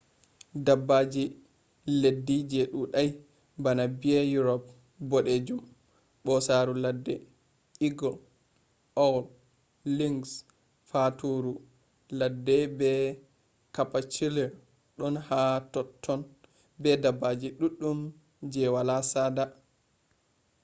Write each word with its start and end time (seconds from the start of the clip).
dabbaji 0.65 1.23
leddi 2.01 2.37
je 2.51 2.61
dudai 2.73 3.09
bana 3.63 3.83
bear 3.99 4.23
europe 4.37 4.67
bodejum 5.09 5.61
bosaru 6.25 6.73
ladde 6.83 7.13
eagle 7.85 8.11
owl 9.05 9.23
lynx 9.97 10.19
faturu 10.89 11.53
ladde 12.19 12.55
be 12.77 12.91
capercaillie 13.75 14.47
don 14.97 15.15
ha 15.27 15.41
totton 15.73 16.21
be 16.81 16.89
dabbaji 17.03 17.47
duddum 17.59 17.99
je 18.51 18.61
wala 18.75 18.97
sada 19.11 19.45